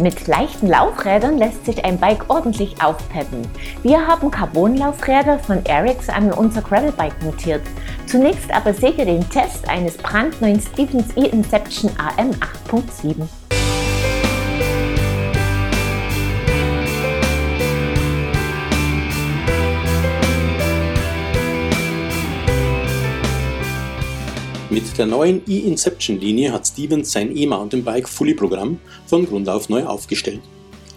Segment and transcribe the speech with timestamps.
[0.00, 3.42] Mit leichten Laufrädern lässt sich ein Bike ordentlich aufpeppen.
[3.82, 7.62] Wir haben Carbon-Laufräder von Erics an unser Gravelbike montiert.
[8.06, 12.30] Zunächst aber seht ihr den Test eines brandneuen Stevens e-Inception AM
[12.70, 13.26] 8.7.
[24.78, 30.40] Mit der neuen e-Inception-Linie hat Stevens sein E-Mountainbike Fully-Programm von Grund auf neu aufgestellt.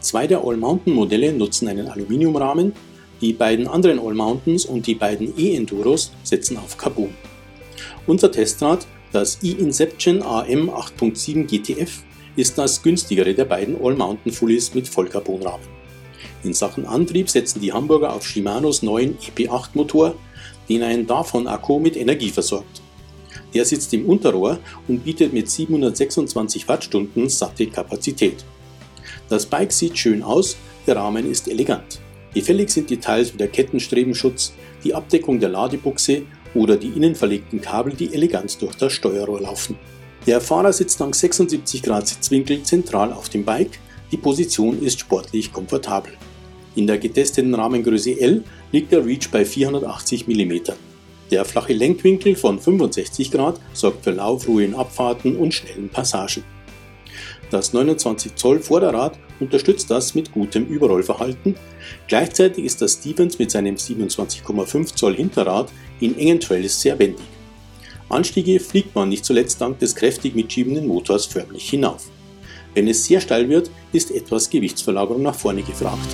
[0.02, 2.74] Zwei der All-Mountain-Modelle nutzen einen Aluminiumrahmen,
[3.22, 7.10] die beiden anderen All-Mountains und die beiden E-Enduros setzen auf Carbon.
[8.06, 12.04] Unser Testrad, das e-Inception AM 8.7 GTF,
[12.36, 15.66] ist das günstigere der beiden All-Mountain Fullies mit Vollcarbonrahmen.
[16.44, 20.14] In Sachen Antrieb setzen die Hamburger auf Shimanos neuen EP8 Motor,
[20.70, 22.81] den ein Davon-Akku mit Energie versorgt.
[23.54, 28.46] Der sitzt im Unterrohr und bietet mit 726 Wattstunden satte Kapazität.
[29.30, 32.00] Das Bike sieht schön aus, der Rahmen ist elegant.
[32.34, 36.24] Gefällig sind Details wie der Kettenstrebenschutz, die Abdeckung der Ladebuchse
[36.56, 39.78] oder die innen verlegten Kabel, die elegant durch das Steuerrohr laufen.
[40.28, 43.80] Der Fahrer sitzt dank 76 Grad Sitzwinkel zentral auf dem Bike,
[44.12, 46.14] die Position ist sportlich komfortabel.
[46.76, 50.74] In der getesteten Rahmengröße L liegt der Reach bei 480 mm.
[51.32, 56.44] Der flache Lenkwinkel von 65 Grad sorgt für Laufruhe in Abfahrten und schnellen Passagen.
[57.50, 61.56] Das 29 Zoll Vorderrad unterstützt das mit gutem Überrollverhalten.
[62.08, 67.26] Gleichzeitig ist das Stevens mit seinem 27,5 Zoll Hinterrad in engen Trails sehr wendig.
[68.10, 72.10] Anstiege fliegt man nicht zuletzt dank des kräftig mitschiebenden Motors förmlich hinauf.
[72.74, 76.08] Wenn es sehr steil wird, ist etwas Gewichtsverlagerung nach vorne gefragt.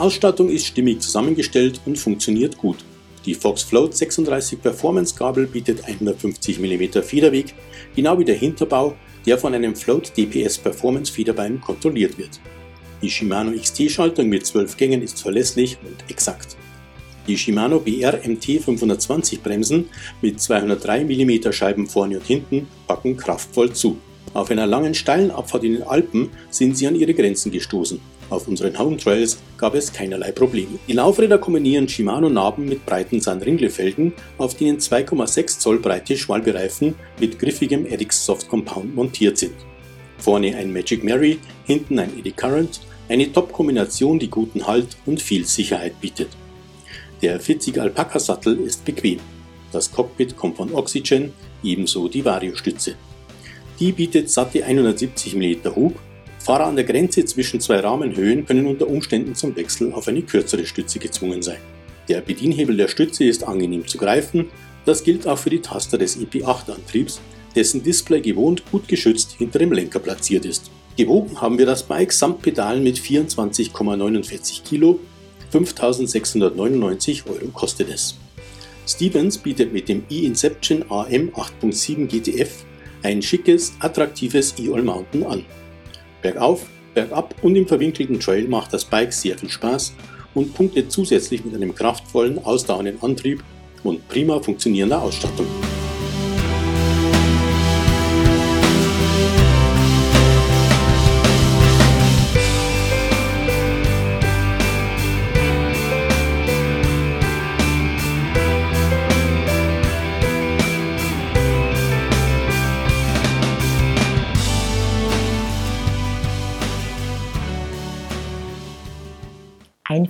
[0.00, 2.78] Ausstattung ist stimmig zusammengestellt und funktioniert gut.
[3.26, 7.54] Die Fox Float 36 Performance Gabel bietet 150 mm Federweg,
[7.94, 8.94] genau wie der Hinterbau,
[9.26, 12.40] der von einem Float DPS Performance Federbein kontrolliert wird.
[13.02, 16.56] Die Shimano XT-Schaltung mit 12 Gängen ist verlässlich und exakt.
[17.26, 19.90] Die Shimano BR MT 520 Bremsen
[20.22, 23.98] mit 203 mm Scheiben vorne und hinten packen kraftvoll zu.
[24.32, 28.00] Auf einer langen steilen Abfahrt in den Alpen sind sie an ihre Grenzen gestoßen.
[28.30, 30.78] Auf unseren Home Trails gab es keinerlei Probleme.
[30.86, 37.86] Die Laufräder kombinieren Shimano-Narben mit breiten Sanringle-Felgen, auf denen 2,6 Zoll breite Schwalbereifen mit griffigem
[37.86, 39.54] Eddix Soft Compound montiert sind.
[40.18, 45.46] Vorne ein Magic Mary, hinten ein Eddy Current, eine Top-Kombination, die guten Halt und viel
[45.46, 46.28] Sicherheit bietet.
[47.22, 49.20] Der 40 Alpaka-Sattel ist bequem.
[49.72, 52.94] Das Cockpit kommt von Oxygen, ebenso die Vario-Stütze.
[53.80, 55.94] Die bietet satte 170 mm Hub
[56.48, 60.64] Fahrer an der Grenze zwischen zwei Rahmenhöhen können unter Umständen zum Wechsel auf eine kürzere
[60.64, 61.58] Stütze gezwungen sein.
[62.08, 64.46] Der Bedienhebel der Stütze ist angenehm zu greifen,
[64.86, 67.20] das gilt auch für die Taster des EP8-Antriebs,
[67.54, 70.70] dessen Display gewohnt gut geschützt hinter dem Lenker platziert ist.
[70.96, 75.00] Gewogen haben wir das Bike samt Pedalen mit 24,49 Kilo,
[75.52, 78.16] 5.699 Euro kostet es.
[78.86, 82.64] Stevens bietet mit dem e-Inception AM 8.7 GTF
[83.02, 85.44] ein schickes, attraktives E-All Mountain an.
[86.22, 89.94] Bergauf, bergab und im verwinkelten Trail macht das Bike sehr viel Spaß
[90.34, 93.42] und punktet zusätzlich mit einem kraftvollen, ausdauernden Antrieb
[93.84, 95.46] und prima funktionierender Ausstattung.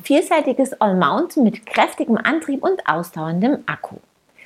[0.08, 3.96] Vielseitiges All-Mountain mit kräftigem Antrieb und ausdauerndem Akku.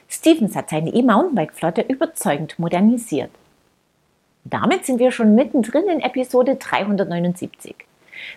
[0.08, 3.31] Stevens hat seine E-Mountainbike-Flotte überzeugend modernisiert.
[4.42, 7.76] Damit sind wir schon mittendrin in Episode 379.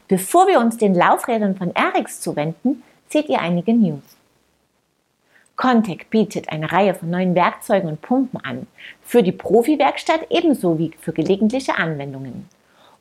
[0.07, 4.03] Bevor wir uns den Laufrädern von RX zuwenden, seht ihr einige News.
[5.55, 8.67] Contec bietet eine Reihe von neuen Werkzeugen und Pumpen an,
[9.01, 12.47] für die Profi-Werkstatt ebenso wie für gelegentliche Anwendungen.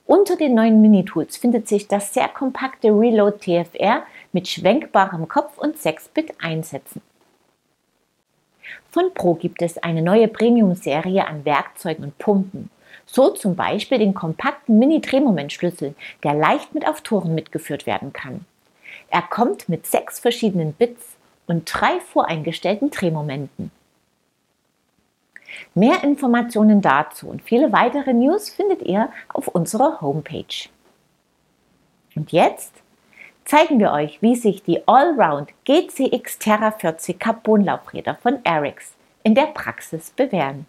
[0.06, 4.02] Unter den neuen Minitools findet sich das sehr kompakte Reload TFR
[4.32, 7.00] mit schwenkbarem Kopf und 6-Bit-Einsätzen.
[8.90, 12.70] Von Pro gibt es eine neue Premium-Serie an Werkzeugen und Pumpen.
[13.06, 18.44] So zum Beispiel den kompakten Mini-Drehmomentschlüssel, der leicht mit auf Touren mitgeführt werden kann.
[19.08, 21.16] Er kommt mit sechs verschiedenen Bits
[21.46, 23.70] und drei voreingestellten Drehmomenten.
[25.74, 30.68] Mehr Informationen dazu und viele weitere News findet ihr auf unserer Homepage.
[32.16, 32.72] Und jetzt
[33.44, 39.46] zeigen wir euch, wie sich die Allround GCX Terra 40 Carbonlaufräder von Erics in der
[39.46, 40.66] Praxis bewähren.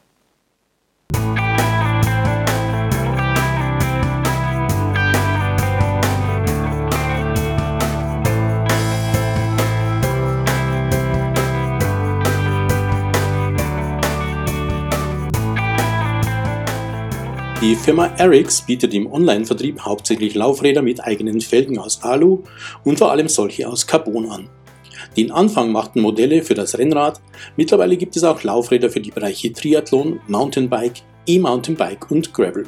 [17.65, 22.43] Die Firma Erics bietet im Online-Vertrieb hauptsächlich Laufräder mit eigenen Felgen aus Alu
[22.83, 24.49] und vor allem solche aus Carbon an.
[25.17, 27.19] Den Anfang machten Modelle für das Rennrad,
[27.57, 32.67] mittlerweile gibt es auch Laufräder für die Bereiche Triathlon, Mountainbike, E-Mountainbike und Gravel.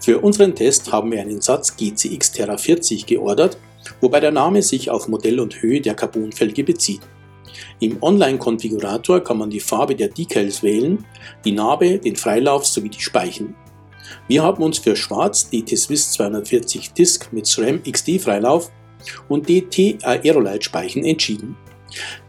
[0.00, 3.56] Für unseren Test haben wir einen Satz GCX Terra 40 geordert,
[4.00, 7.02] wobei der Name sich auf Modell und Höhe der Carbonfelge bezieht.
[7.78, 11.04] Im Online-Konfigurator kann man die Farbe der Decals wählen,
[11.44, 13.54] die Narbe, den Freilauf sowie die Speichen.
[14.28, 18.70] Wir haben uns für Schwarz DT Swiss 240 Disc mit SRAM XD Freilauf
[19.28, 21.56] und DT Aerolite Speichen entschieden.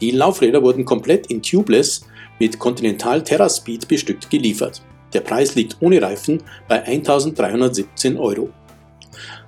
[0.02, 2.06] Die Laufräder wurden komplett in Tubeless
[2.40, 4.82] mit Continental TerraSpeed bestückt geliefert.
[5.14, 8.50] Der Preis liegt ohne Reifen bei 1317 Euro.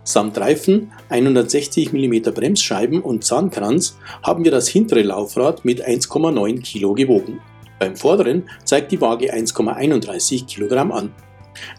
[0.03, 6.93] Samt Reifen, 160 mm Bremsscheiben und Zahnkranz haben wir das hintere Laufrad mit 1,9 Kilo
[6.93, 7.41] gewogen.
[7.79, 11.11] Beim vorderen zeigt die Waage 1,31 Kilogramm an.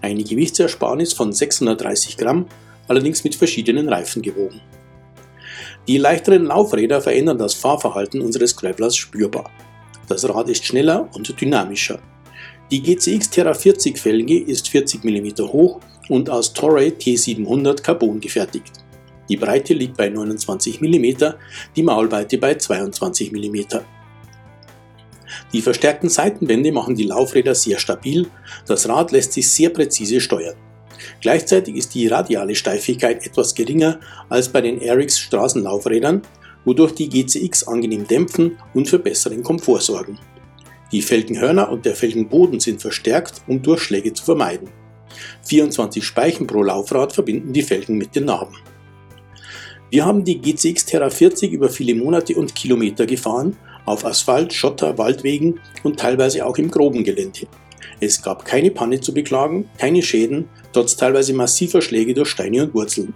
[0.02, 2.46] Eine Gewichtsersparnis von 630 Gramm,
[2.88, 4.60] allerdings mit verschiedenen Reifen gewogen.
[5.88, 9.50] Die leichteren Laufräder verändern das Fahrverhalten unseres Gravelers spürbar.
[10.08, 12.00] Das Rad ist schneller und dynamischer.
[12.70, 18.72] Die GCX Terra 40 Felge ist 40 mm hoch und aus Torrey T700 Carbon gefertigt.
[19.28, 21.34] Die Breite liegt bei 29 mm,
[21.74, 23.78] die Maulweite bei 22 mm.
[25.52, 28.28] Die verstärkten Seitenwände machen die Laufräder sehr stabil,
[28.66, 30.56] das Rad lässt sich sehr präzise steuern.
[31.20, 36.22] Gleichzeitig ist die radiale Steifigkeit etwas geringer als bei den Erics Straßenlaufrädern,
[36.64, 40.18] wodurch die GCX angenehm dämpfen und für besseren Komfort sorgen.
[40.92, 44.68] Die Felgenhörner und der Felgenboden sind verstärkt, um Durchschläge zu vermeiden.
[45.42, 48.56] 24 Speichen pro Laufrad verbinden die Felgen mit den Narben.
[49.90, 53.56] Wir haben die GCX Terra 40 über viele Monate und Kilometer gefahren
[53.86, 57.46] auf Asphalt, Schotter, Waldwegen und teilweise auch im groben Gelände.
[58.00, 62.74] Es gab keine Panne zu beklagen, keine Schäden, trotz teilweise massiver Schläge durch Steine und
[62.74, 63.14] Wurzeln.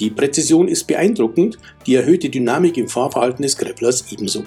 [0.00, 4.44] Die Präzision ist beeindruckend, die erhöhte Dynamik im Fahrverhalten des Grapplers ebenso.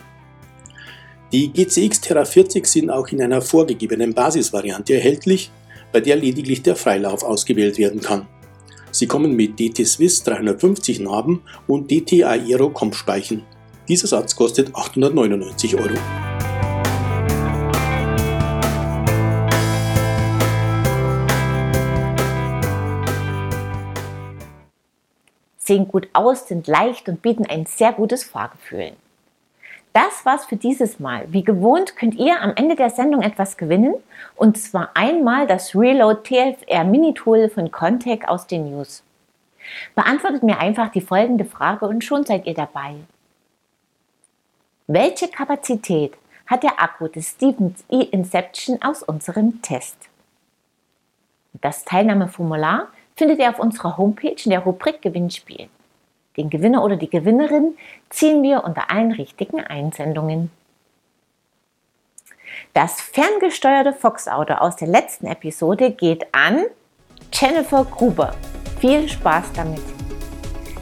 [1.33, 5.51] Die GCX Terra 40 sind auch in einer vorgegebenen Basisvariante erhältlich,
[5.91, 8.27] bei der lediglich der Freilauf ausgewählt werden kann.
[8.91, 13.43] Sie kommen mit DT Swiss 350 Narben und DT Aero Kompspeichen.
[13.87, 15.95] Dieser Satz kostet 899 Euro.
[25.57, 28.91] Sehen gut aus, sind leicht und bieten ein sehr gutes Fahrgefühl.
[29.93, 31.25] Das war's für dieses Mal.
[31.29, 33.95] Wie gewohnt könnt ihr am Ende der Sendung etwas gewinnen
[34.35, 39.03] und zwar einmal das Reload TFR Mini Tool von Contec aus den News.
[39.95, 42.95] Beantwortet mir einfach die folgende Frage und schon seid ihr dabei.
[44.89, 46.13] Welche Kapazität
[46.45, 49.97] hat der Akku des Stevens E-Inception aus unserem Test?
[51.59, 55.67] Das Teilnahmeformular findet ihr auf unserer Homepage in der Rubrik Gewinnspiel.
[56.37, 57.75] Den Gewinner oder die Gewinnerin
[58.09, 60.51] ziehen wir unter allen richtigen Einsendungen.
[62.73, 66.63] Das ferngesteuerte Fox-Auto aus der letzten Episode geht an
[67.33, 68.37] Jennifer Gruber.
[68.79, 69.83] Viel Spaß damit!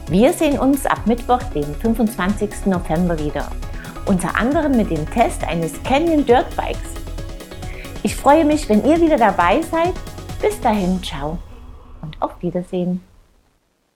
[0.08, 2.66] Wir sehen uns ab Mittwoch, den 25.
[2.66, 3.50] November wieder
[4.06, 6.94] unter anderem mit dem Test eines Canyon Dirt Bikes.
[8.02, 9.94] Ich freue mich, wenn ihr wieder dabei seid.
[10.40, 11.38] Bis dahin, ciao
[12.02, 13.02] und auf Wiedersehen.